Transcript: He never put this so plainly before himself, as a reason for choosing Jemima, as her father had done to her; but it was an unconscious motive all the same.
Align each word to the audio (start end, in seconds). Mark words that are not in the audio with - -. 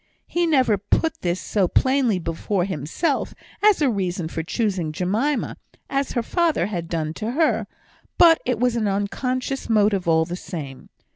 He 0.25 0.47
never 0.47 0.79
put 0.79 1.21
this 1.21 1.39
so 1.39 1.67
plainly 1.67 2.17
before 2.17 2.65
himself, 2.65 3.35
as 3.61 3.83
a 3.83 3.89
reason 3.91 4.29
for 4.29 4.41
choosing 4.41 4.91
Jemima, 4.91 5.57
as 5.91 6.13
her 6.13 6.23
father 6.23 6.65
had 6.65 6.87
done 6.89 7.13
to 7.13 7.33
her; 7.33 7.67
but 8.17 8.41
it 8.43 8.59
was 8.59 8.75
an 8.75 8.87
unconscious 8.87 9.69
motive 9.69 10.07
all 10.07 10.25
the 10.25 10.35
same. 10.35 10.89